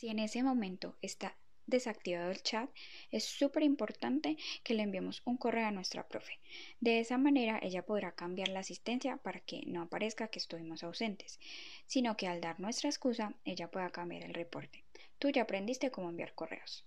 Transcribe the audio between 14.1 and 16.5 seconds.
el reporte. Tú ya aprendiste cómo enviar